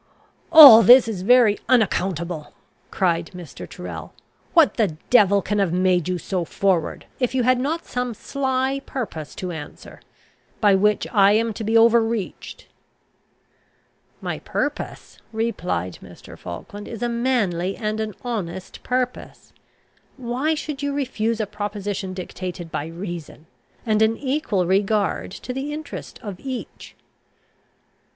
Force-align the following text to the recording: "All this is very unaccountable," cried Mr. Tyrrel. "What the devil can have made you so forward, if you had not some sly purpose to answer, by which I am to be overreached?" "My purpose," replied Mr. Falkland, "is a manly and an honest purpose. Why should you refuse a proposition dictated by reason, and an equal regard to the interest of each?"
"All 0.51 0.81
this 0.81 1.07
is 1.07 1.21
very 1.21 1.59
unaccountable," 1.69 2.53
cried 2.89 3.29
Mr. 3.35 3.69
Tyrrel. 3.69 4.13
"What 4.55 4.73
the 4.77 4.97
devil 5.11 5.43
can 5.43 5.59
have 5.59 5.71
made 5.71 6.07
you 6.09 6.17
so 6.17 6.43
forward, 6.43 7.05
if 7.19 7.35
you 7.35 7.43
had 7.43 7.59
not 7.59 7.85
some 7.85 8.15
sly 8.15 8.81
purpose 8.87 9.35
to 9.35 9.51
answer, 9.51 9.99
by 10.59 10.73
which 10.73 11.05
I 11.11 11.33
am 11.33 11.53
to 11.53 11.63
be 11.63 11.77
overreached?" 11.77 12.65
"My 14.21 14.39
purpose," 14.39 15.19
replied 15.31 15.99
Mr. 16.01 16.35
Falkland, 16.35 16.87
"is 16.87 17.03
a 17.03 17.07
manly 17.07 17.75
and 17.77 17.99
an 17.99 18.15
honest 18.23 18.81
purpose. 18.81 19.53
Why 20.17 20.55
should 20.55 20.81
you 20.81 20.93
refuse 20.95 21.39
a 21.39 21.45
proposition 21.45 22.15
dictated 22.15 22.71
by 22.71 22.87
reason, 22.87 23.45
and 23.85 24.01
an 24.01 24.17
equal 24.17 24.65
regard 24.65 25.29
to 25.29 25.53
the 25.53 25.71
interest 25.71 26.17
of 26.23 26.39
each?" 26.39 26.95